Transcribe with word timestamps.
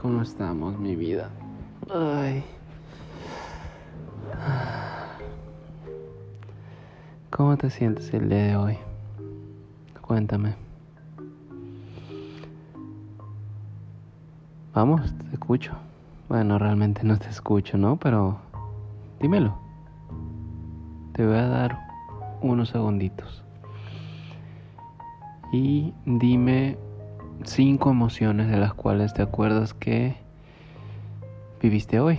¿Cómo 0.00 0.22
estamos, 0.22 0.78
mi 0.78 0.96
vida? 0.96 1.28
Ay. 1.92 2.42
¿Cómo 7.28 7.58
te 7.58 7.68
sientes 7.68 8.14
el 8.14 8.30
día 8.30 8.44
de 8.44 8.56
hoy? 8.56 8.78
Cuéntame. 10.00 10.54
Vamos, 14.72 15.12
te 15.18 15.34
escucho. 15.34 15.72
Bueno, 16.30 16.58
realmente 16.58 17.02
no 17.04 17.18
te 17.18 17.28
escucho, 17.28 17.76
¿no? 17.76 17.98
Pero 17.98 18.38
dímelo. 19.20 19.54
Te 21.12 21.26
voy 21.26 21.36
a 21.36 21.46
dar 21.46 21.78
unos 22.40 22.70
segunditos. 22.70 23.44
Y 25.52 25.92
dime 26.06 26.78
cinco 27.44 27.90
emociones 27.90 28.48
de 28.50 28.58
las 28.58 28.74
cuales 28.74 29.14
te 29.14 29.22
acuerdas 29.22 29.74
que 29.74 30.16
viviste 31.60 32.00
hoy. 32.00 32.18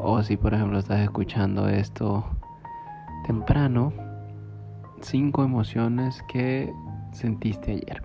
O 0.00 0.22
si 0.22 0.36
por 0.36 0.54
ejemplo 0.54 0.78
estás 0.78 1.00
escuchando 1.00 1.68
esto 1.68 2.24
temprano, 3.26 3.92
cinco 5.00 5.42
emociones 5.42 6.22
que 6.28 6.72
sentiste 7.12 7.72
ayer. 7.72 8.02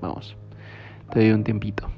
Vamos, 0.00 0.36
te 1.10 1.20
doy 1.20 1.30
un 1.30 1.44
tiempito. 1.44 1.97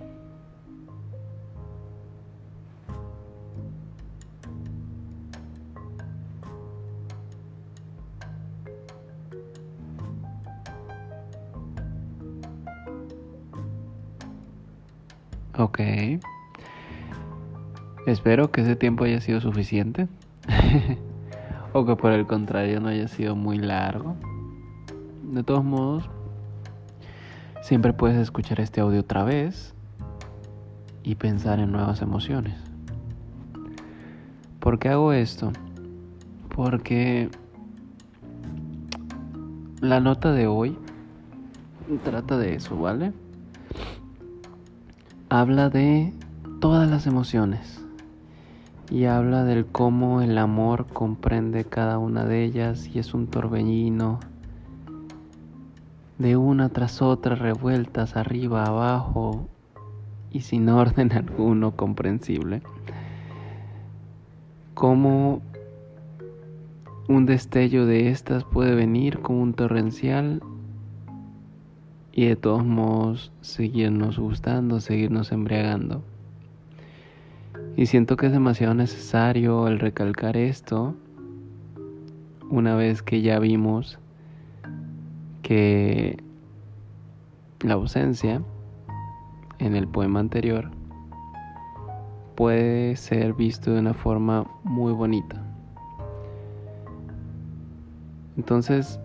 Ok. 15.58 15.80
Espero 18.06 18.50
que 18.50 18.62
ese 18.62 18.76
tiempo 18.76 19.04
haya 19.04 19.20
sido 19.20 19.40
suficiente. 19.40 20.08
o 21.72 21.84
que 21.84 21.96
por 21.96 22.12
el 22.12 22.26
contrario 22.26 22.80
no 22.80 22.88
haya 22.88 23.08
sido 23.08 23.36
muy 23.36 23.58
largo. 23.58 24.16
De 25.22 25.42
todos 25.42 25.64
modos, 25.64 26.08
siempre 27.62 27.92
puedes 27.92 28.16
escuchar 28.16 28.60
este 28.60 28.80
audio 28.80 29.00
otra 29.00 29.24
vez 29.24 29.74
y 31.02 31.14
pensar 31.14 31.60
en 31.60 31.72
nuevas 31.72 32.02
emociones. 32.02 32.56
¿Por 34.58 34.78
qué 34.78 34.88
hago 34.88 35.12
esto? 35.12 35.52
Porque 36.54 37.30
la 39.80 40.00
nota 40.00 40.32
de 40.32 40.46
hoy 40.46 40.76
trata 41.98 42.36
de 42.38 42.54
eso, 42.54 42.76
¿vale? 42.76 43.12
Habla 45.32 45.70
de 45.70 46.12
todas 46.60 46.90
las 46.90 47.06
emociones 47.06 47.80
y 48.90 49.04
habla 49.04 49.44
del 49.44 49.64
cómo 49.64 50.22
el 50.22 50.36
amor 50.36 50.88
comprende 50.88 51.64
cada 51.64 51.98
una 51.98 52.24
de 52.24 52.42
ellas 52.42 52.90
y 52.92 52.98
es 52.98 53.14
un 53.14 53.28
torbellino 53.28 54.18
de 56.18 56.36
una 56.36 56.68
tras 56.70 57.00
otra 57.00 57.36
revueltas 57.36 58.16
arriba, 58.16 58.64
abajo 58.64 59.48
y 60.32 60.40
sin 60.40 60.68
orden 60.68 61.12
alguno 61.12 61.76
comprensible. 61.76 62.62
Cómo 64.74 65.42
un 67.08 67.26
destello 67.26 67.86
de 67.86 68.10
estas 68.10 68.42
puede 68.42 68.74
venir 68.74 69.20
como 69.20 69.42
un 69.42 69.54
torrencial 69.54 70.42
y 72.12 72.26
de 72.26 72.36
todos 72.36 72.64
modos 72.64 73.32
seguirnos 73.40 74.18
gustando, 74.18 74.80
seguirnos 74.80 75.32
embriagando. 75.32 76.02
Y 77.76 77.86
siento 77.86 78.16
que 78.16 78.26
es 78.26 78.32
demasiado 78.32 78.74
necesario 78.74 79.68
el 79.68 79.78
recalcar 79.78 80.36
esto 80.36 80.94
una 82.50 82.74
vez 82.74 83.02
que 83.02 83.22
ya 83.22 83.38
vimos 83.38 83.98
que 85.42 86.22
la 87.60 87.74
ausencia 87.74 88.42
en 89.58 89.76
el 89.76 89.86
poema 89.86 90.20
anterior 90.20 90.70
puede 92.34 92.96
ser 92.96 93.34
visto 93.34 93.72
de 93.72 93.80
una 93.80 93.94
forma 93.94 94.50
muy 94.64 94.92
bonita. 94.92 95.42
Entonces, 98.36 98.98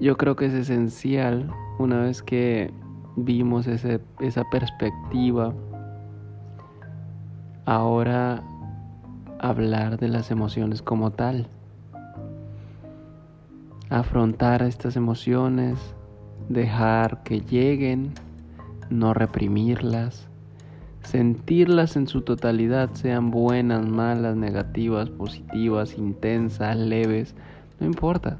yo 0.00 0.16
creo 0.16 0.36
que 0.36 0.46
es 0.46 0.54
esencial 0.54 1.50
una 1.78 2.02
vez 2.02 2.22
que 2.22 2.72
vimos 3.16 3.66
ese, 3.66 4.00
esa 4.20 4.44
perspectiva, 4.50 5.54
ahora 7.64 8.42
hablar 9.38 9.98
de 9.98 10.08
las 10.08 10.30
emociones 10.30 10.82
como 10.82 11.12
tal, 11.12 11.48
afrontar 13.88 14.62
estas 14.62 14.96
emociones, 14.96 15.78
dejar 16.48 17.22
que 17.22 17.40
lleguen, 17.40 18.12
no 18.90 19.14
reprimirlas, 19.14 20.28
sentirlas 21.02 21.96
en 21.96 22.06
su 22.06 22.22
totalidad, 22.22 22.90
sean 22.94 23.30
buenas, 23.30 23.86
malas, 23.86 24.36
negativas, 24.36 25.08
positivas, 25.08 25.96
intensas, 25.96 26.76
leves, 26.76 27.34
no 27.80 27.86
importa. 27.86 28.38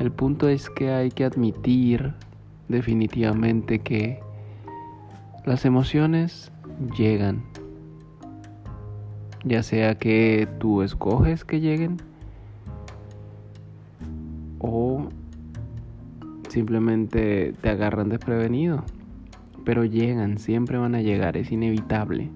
El 0.00 0.10
punto 0.10 0.48
es 0.48 0.70
que 0.70 0.90
hay 0.92 1.10
que 1.10 1.26
admitir 1.26 2.14
definitivamente 2.68 3.80
que 3.80 4.18
las 5.44 5.66
emociones 5.66 6.50
llegan. 6.96 7.42
Ya 9.44 9.62
sea 9.62 9.98
que 9.98 10.48
tú 10.58 10.80
escoges 10.80 11.44
que 11.44 11.60
lleguen 11.60 11.98
o 14.58 15.06
simplemente 16.48 17.52
te 17.60 17.68
agarran 17.68 18.08
desprevenido. 18.08 18.82
Pero 19.66 19.84
llegan, 19.84 20.38
siempre 20.38 20.78
van 20.78 20.94
a 20.94 21.02
llegar, 21.02 21.36
es 21.36 21.52
inevitable. 21.52 22.30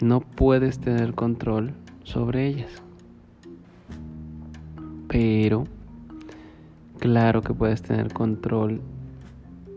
No 0.00 0.20
puedes 0.20 0.78
tener 0.78 1.14
control 1.14 1.74
sobre 2.04 2.46
ellas. 2.46 2.85
Pero 5.18 5.64
claro 6.98 7.40
que 7.40 7.54
puedes 7.54 7.80
tener 7.80 8.12
control 8.12 8.82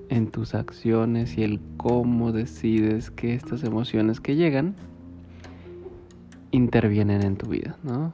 en 0.09 0.31
tus 0.31 0.53
acciones 0.53 1.38
y 1.38 1.44
el 1.44 1.61
cómo 1.77 2.33
decides 2.33 3.09
que 3.09 3.35
estas 3.35 3.63
emociones 3.63 4.19
que 4.19 4.35
llegan 4.35 4.75
intervienen 6.51 7.22
en 7.23 7.38
tu 7.38 7.51
vida, 7.51 7.78
¿no? 7.83 8.11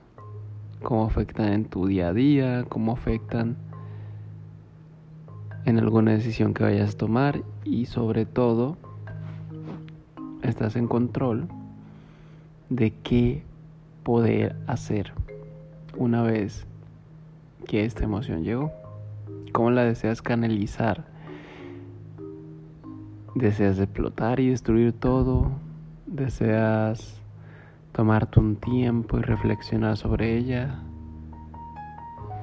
Cómo 0.83 1.05
afectan 1.05 1.51
en 1.51 1.65
tu 1.65 1.87
día 1.87 2.09
a 2.09 2.13
día, 2.13 2.63
cómo 2.69 2.91
afectan 2.91 3.57
en 5.65 5.79
alguna 5.79 6.11
decisión 6.11 6.53
que 6.53 6.61
vayas 6.61 6.93
a 6.93 6.97
tomar 6.99 7.41
y 7.63 7.87
sobre 7.87 8.27
todo 8.27 8.77
estás 10.43 10.75
en 10.75 10.87
control 10.87 11.47
de 12.69 12.93
qué 13.01 13.41
poder 14.03 14.55
hacer 14.67 15.11
una 15.97 16.21
vez 16.21 16.67
que 17.65 17.83
esta 17.83 18.03
emoción 18.03 18.43
llegó. 18.43 18.71
¿Cómo 19.51 19.71
la 19.71 19.83
deseas 19.83 20.21
canalizar? 20.21 21.05
¿Deseas 23.35 23.79
explotar 23.79 24.39
y 24.39 24.49
destruir 24.49 24.93
todo? 24.93 25.51
¿Deseas 26.05 27.21
tomarte 27.91 28.39
un 28.39 28.55
tiempo 28.55 29.17
y 29.17 29.21
reflexionar 29.21 29.97
sobre 29.97 30.37
ella? 30.37 30.79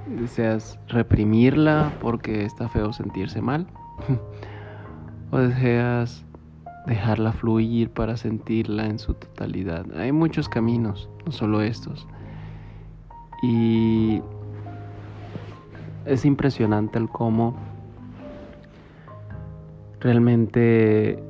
¿Deseas 0.06 0.78
reprimirla 0.88 1.92
porque 2.00 2.44
está 2.44 2.68
feo 2.68 2.92
sentirse 2.92 3.40
mal? 3.40 3.66
¿O 5.30 5.38
deseas 5.38 6.24
dejarla 6.86 7.32
fluir 7.32 7.90
para 7.90 8.16
sentirla 8.16 8.86
en 8.86 8.98
su 8.98 9.14
totalidad? 9.14 9.86
Hay 9.96 10.12
muchos 10.12 10.48
caminos, 10.48 11.08
no 11.24 11.32
solo 11.32 11.62
estos. 11.62 12.06
Y 13.42 14.20
es 16.04 16.24
impresionante 16.24 16.98
el 16.98 17.08
cómo 17.08 17.54
realmente 20.00 21.22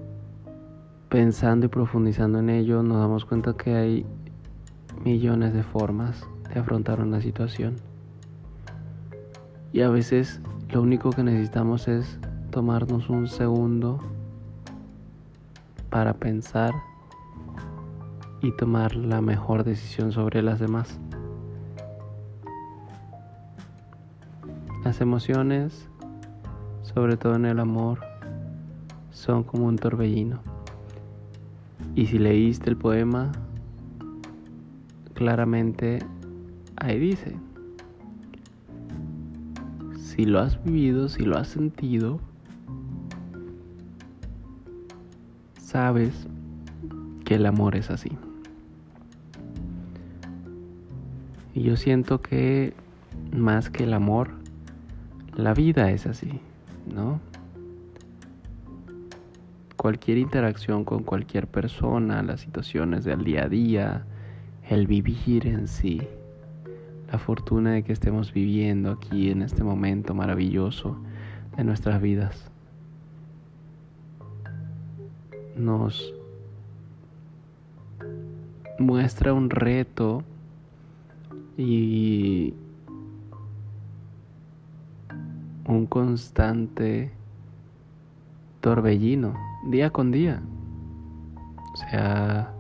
pensando 1.08 1.66
y 1.66 1.68
profundizando 1.68 2.38
en 2.38 2.48
ello 2.48 2.82
nos 2.82 2.98
damos 2.98 3.26
cuenta 3.26 3.54
que 3.54 3.74
hay 3.74 4.06
millones 5.04 5.52
de 5.52 5.62
formas 5.62 6.26
de 6.52 6.60
afrontar 6.60 7.00
una 7.00 7.20
situación. 7.20 7.76
Y 9.72 9.82
a 9.82 9.88
veces 9.88 10.40
lo 10.70 10.82
único 10.82 11.10
que 11.10 11.22
necesitamos 11.22 11.88
es 11.88 12.18
tomarnos 12.50 13.10
un 13.10 13.26
segundo 13.26 14.00
para 15.90 16.14
pensar 16.14 16.72
y 18.40 18.50
tomar 18.56 18.94
la 18.96 19.20
mejor 19.20 19.64
decisión 19.64 20.12
sobre 20.12 20.42
las 20.42 20.58
demás. 20.58 20.98
Las 24.92 25.00
emociones, 25.00 25.88
sobre 26.82 27.16
todo 27.16 27.36
en 27.36 27.46
el 27.46 27.60
amor, 27.60 28.00
son 29.10 29.42
como 29.42 29.64
un 29.64 29.76
torbellino. 29.76 30.40
Y 31.94 32.08
si 32.08 32.18
leíste 32.18 32.68
el 32.68 32.76
poema, 32.76 33.32
claramente 35.14 36.00
ahí 36.76 36.98
dice, 36.98 37.34
si 39.96 40.26
lo 40.26 40.40
has 40.40 40.62
vivido, 40.62 41.08
si 41.08 41.22
lo 41.22 41.38
has 41.38 41.48
sentido, 41.48 42.20
sabes 45.58 46.28
que 47.24 47.36
el 47.36 47.46
amor 47.46 47.76
es 47.76 47.88
así. 47.88 48.10
Y 51.54 51.62
yo 51.62 51.78
siento 51.78 52.20
que 52.20 52.74
más 53.34 53.70
que 53.70 53.84
el 53.84 53.94
amor, 53.94 54.41
la 55.34 55.54
vida 55.54 55.90
es 55.90 56.06
así, 56.06 56.40
¿no? 56.92 57.20
Cualquier 59.76 60.18
interacción 60.18 60.84
con 60.84 61.02
cualquier 61.02 61.46
persona, 61.46 62.22
las 62.22 62.40
situaciones 62.40 63.04
del 63.04 63.24
día 63.24 63.44
a 63.44 63.48
día, 63.48 64.04
el 64.68 64.86
vivir 64.86 65.46
en 65.46 65.66
sí, 65.66 66.02
la 67.10 67.18
fortuna 67.18 67.72
de 67.72 67.82
que 67.82 67.92
estemos 67.92 68.32
viviendo 68.32 68.90
aquí 68.90 69.30
en 69.30 69.42
este 69.42 69.64
momento 69.64 70.14
maravilloso 70.14 70.96
de 71.56 71.64
nuestras 71.64 72.00
vidas, 72.00 72.50
nos 75.56 76.14
muestra 78.78 79.32
un 79.32 79.50
reto 79.50 80.22
y 81.56 82.54
un 85.72 85.86
constante 85.86 87.12
torbellino 88.60 89.34
día 89.64 89.90
con 89.90 90.10
día. 90.10 90.42
O 91.72 91.76
sea, 91.76 92.52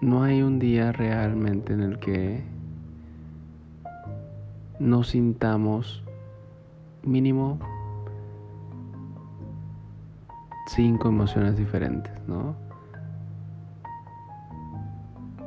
no 0.00 0.22
hay 0.22 0.42
un 0.42 0.58
día 0.58 0.92
realmente 0.92 1.72
en 1.72 1.80
el 1.80 1.98
que 1.98 2.44
no 4.78 5.02
sintamos 5.02 6.04
mínimo 7.02 7.58
cinco 10.66 11.08
emociones 11.08 11.56
diferentes, 11.56 12.12
¿no? 12.26 12.56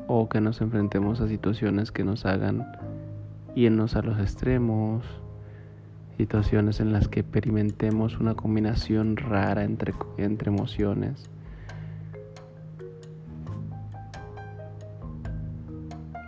O 0.08 0.30
que 0.30 0.40
nos 0.42 0.62
enfrentemos 0.62 1.22
a 1.22 1.28
situaciones 1.28 1.92
que 1.92 2.04
nos 2.04 2.26
hagan 2.26 2.66
irnos 3.58 3.96
a 3.96 4.04
los 4.04 4.20
extremos, 4.20 5.04
situaciones 6.16 6.80
en 6.80 6.94
las 6.94 7.08
que 7.08 7.22
experimentemos 7.22 8.20
una 8.20 8.36
combinación 8.36 9.18
rara 9.18 9.64
entre, 9.64 9.96
entre 10.18 10.52
emociones. 10.52 11.28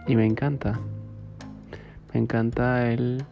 Y 0.07 0.15
me 0.15 0.25
encanta, 0.25 0.79
me 2.11 2.19
encanta 2.19 2.91
el 2.91 3.23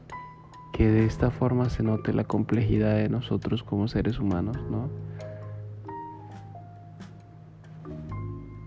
que 0.73 0.91
de 0.91 1.05
esta 1.05 1.31
forma 1.31 1.67
se 1.71 1.81
note 1.81 2.13
la 2.13 2.23
complejidad 2.23 2.93
de 2.97 3.09
nosotros 3.09 3.63
como 3.63 3.87
seres 3.87 4.19
humanos, 4.19 4.57
¿no? 4.69 4.91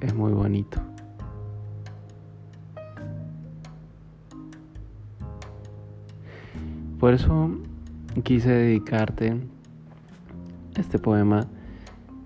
Es 0.01 0.13
muy 0.13 0.33
bonito. 0.33 0.81
Por 6.99 7.15
eso 7.15 7.51
quise 8.23 8.51
dedicarte 8.51 9.37
este 10.77 10.99
poema 10.99 11.47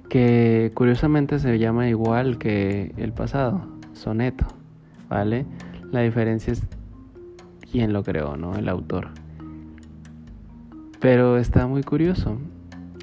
que 0.08 0.72
curiosamente 0.74 1.38
se 1.38 1.58
llama 1.58 1.88
igual 1.88 2.38
que 2.38 2.92
el 2.96 3.12
pasado, 3.12 3.66
soneto, 3.92 4.46
¿vale? 5.08 5.46
La 5.90 6.00
diferencia 6.00 6.52
es 6.52 6.62
quién 7.70 7.92
lo 7.92 8.02
creó, 8.02 8.36
¿no? 8.36 8.54
El 8.56 8.68
autor. 8.68 9.08
Pero 11.00 11.36
está 11.38 11.66
muy 11.66 11.82
curioso 11.82 12.38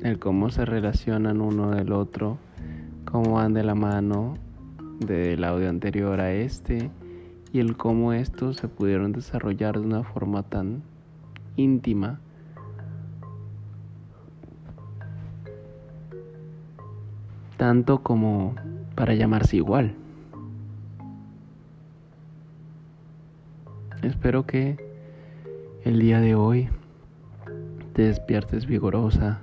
el 0.04 0.18
cómo 0.18 0.50
se 0.50 0.66
relacionan 0.66 1.42
uno 1.42 1.72
del 1.72 1.92
otro, 1.92 2.38
cómo 3.06 3.34
van 3.34 3.54
de 3.54 3.64
la 3.64 3.76
mano 3.76 4.34
del 5.00 5.44
audio 5.44 5.70
anterior 5.70 6.20
a 6.20 6.34
este 6.34 6.90
y 7.54 7.60
el 7.60 7.78
cómo 7.78 8.14
estos 8.14 8.58
se 8.58 8.68
pudieron 8.68 9.12
desarrollar 9.12 9.80
de 9.80 9.86
una 9.86 10.04
forma 10.04 10.44
tan 10.44 10.82
íntima. 11.56 12.20
Tanto 17.58 18.02
como 18.02 18.56
para 18.96 19.14
llamarse 19.14 19.58
igual. 19.58 19.96
Espero 24.02 24.48
que 24.48 24.78
el 25.84 26.00
día 26.00 26.20
de 26.20 26.34
hoy 26.34 26.70
te 27.94 28.04
despiertes 28.04 28.66
vigorosa, 28.66 29.42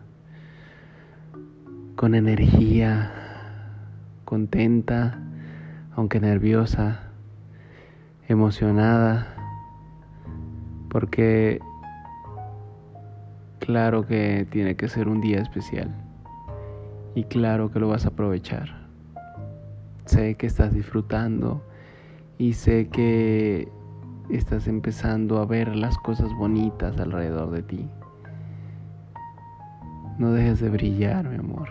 con 1.94 2.14
energía, 2.14 3.12
contenta, 4.24 5.20
aunque 5.94 6.20
nerviosa, 6.20 7.10
emocionada, 8.28 9.34
porque 10.88 11.60
claro 13.58 14.06
que 14.06 14.46
tiene 14.50 14.76
que 14.76 14.88
ser 14.88 15.08
un 15.08 15.20
día 15.20 15.40
especial 15.40 15.94
y 17.14 17.24
claro 17.24 17.70
que 17.70 17.80
lo 17.80 17.88
vas 17.88 18.04
a 18.04 18.08
aprovechar. 18.08 18.68
Sé 20.04 20.36
que 20.36 20.46
estás 20.46 20.72
disfrutando 20.72 21.62
y 22.38 22.52
sé 22.52 22.88
que 22.88 23.68
estás 24.30 24.68
empezando 24.68 25.38
a 25.38 25.46
ver 25.46 25.74
las 25.74 25.98
cosas 25.98 26.32
bonitas 26.34 26.98
alrededor 26.98 27.50
de 27.50 27.62
ti. 27.62 27.88
No 30.18 30.32
dejes 30.32 30.60
de 30.60 30.70
brillar, 30.70 31.28
mi 31.28 31.36
amor. 31.36 31.68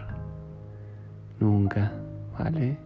Nunca, 1.39 1.93
¿vale? 2.37 2.77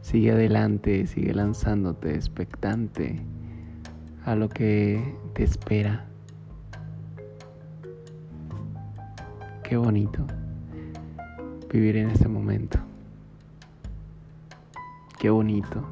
Sigue 0.00 0.32
adelante, 0.32 1.06
sigue 1.06 1.32
lanzándote 1.32 2.14
expectante 2.14 3.20
a 4.24 4.34
lo 4.34 4.48
que 4.48 5.16
te 5.34 5.44
espera. 5.44 6.06
Qué 9.74 9.78
bonito 9.78 10.24
vivir 11.72 11.96
en 11.96 12.10
este 12.10 12.28
momento. 12.28 12.78
Qué 15.18 15.30
bonito 15.30 15.82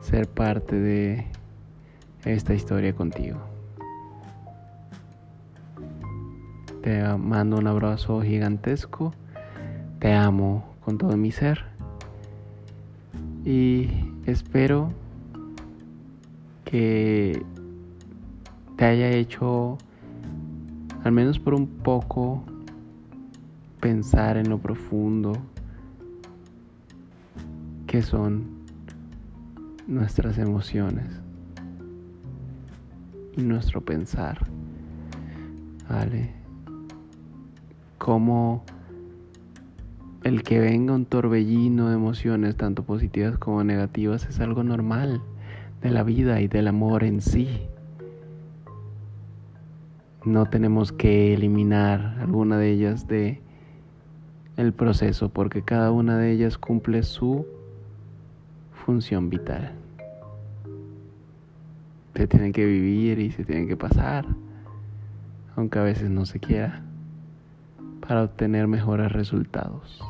ser 0.00 0.28
parte 0.28 0.76
de 0.76 1.26
esta 2.24 2.54
historia 2.54 2.94
contigo. 2.94 3.40
Te 6.82 7.02
mando 7.18 7.56
un 7.56 7.66
abrazo 7.66 8.22
gigantesco. 8.22 9.12
Te 9.98 10.14
amo 10.14 10.64
con 10.84 10.96
todo 10.96 11.16
mi 11.16 11.32
ser. 11.32 11.64
Y 13.44 13.88
espero 14.26 14.92
que 16.64 17.44
te 18.76 18.84
haya 18.84 19.10
hecho, 19.10 19.76
al 21.02 21.10
menos 21.10 21.40
por 21.40 21.54
un 21.54 21.66
poco, 21.66 22.44
pensar 23.82 24.36
en 24.36 24.48
lo 24.48 24.58
profundo 24.58 25.32
que 27.88 28.00
son 28.00 28.44
nuestras 29.88 30.38
emociones 30.38 31.20
y 33.36 33.42
nuestro 33.42 33.80
pensar. 33.80 34.46
¿Vale? 35.90 36.30
Como 37.98 38.62
el 40.22 40.44
que 40.44 40.60
venga 40.60 40.94
un 40.94 41.04
torbellino 41.04 41.88
de 41.88 41.96
emociones, 41.96 42.56
tanto 42.56 42.84
positivas 42.84 43.36
como 43.36 43.64
negativas, 43.64 44.26
es 44.26 44.38
algo 44.38 44.62
normal 44.62 45.20
de 45.82 45.90
la 45.90 46.04
vida 46.04 46.40
y 46.40 46.46
del 46.46 46.68
amor 46.68 47.02
en 47.02 47.20
sí. 47.20 47.66
No 50.24 50.46
tenemos 50.46 50.92
que 50.92 51.34
eliminar 51.34 52.18
alguna 52.20 52.58
de 52.58 52.70
ellas 52.70 53.08
de 53.08 53.42
el 54.62 54.72
proceso 54.72 55.28
porque 55.28 55.62
cada 55.62 55.90
una 55.90 56.16
de 56.16 56.30
ellas 56.30 56.56
cumple 56.56 57.02
su 57.02 57.46
función 58.84 59.28
vital. 59.28 59.72
Se 62.14 62.26
tienen 62.28 62.52
que 62.52 62.64
vivir 62.64 63.18
y 63.18 63.32
se 63.32 63.44
tienen 63.44 63.66
que 63.66 63.76
pasar, 63.76 64.24
aunque 65.56 65.78
a 65.80 65.82
veces 65.82 66.10
no 66.10 66.26
se 66.26 66.38
quiera, 66.38 66.82
para 68.06 68.22
obtener 68.22 68.68
mejores 68.68 69.10
resultados 69.10 70.00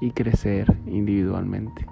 y 0.00 0.12
crecer 0.12 0.76
individualmente. 0.86 1.86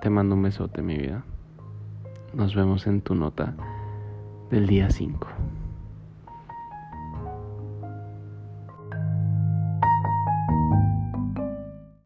Te 0.00 0.10
mando 0.10 0.36
un 0.36 0.42
besote, 0.42 0.82
mi 0.82 0.96
vida. 0.96 1.24
nos 2.32 2.54
vemos 2.54 2.86
en 2.86 3.00
tu 3.00 3.16
nota 3.16 3.54
del 4.50 4.66
día 4.66 4.90
5. 4.90 5.27